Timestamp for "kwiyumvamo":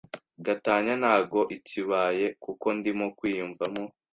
3.17-3.83